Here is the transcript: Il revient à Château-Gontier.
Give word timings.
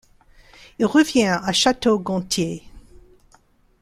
Il 0.79 0.87
revient 0.87 1.37
à 1.43 1.53
Château-Gontier. 1.53 2.63